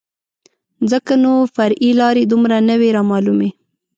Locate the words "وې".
2.79-2.89